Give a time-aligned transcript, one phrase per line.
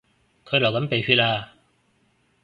[0.45, 1.51] 佢流緊鼻血呀